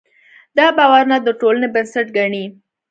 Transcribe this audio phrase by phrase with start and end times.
[0.57, 2.43] دا باورونه د ټولنې بنسټ ګڼي.